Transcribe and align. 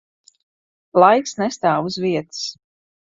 Laiks 1.03 1.37
nestāv 1.41 1.91
uz 1.91 1.99
vietas. 2.07 2.43